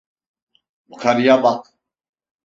[0.87, 1.73] Yukarıya bak.